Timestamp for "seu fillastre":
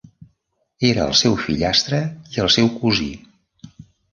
1.19-2.01